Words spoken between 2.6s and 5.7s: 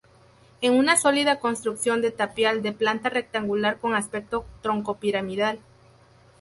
de planta rectangular con aspecto troncopiramidal.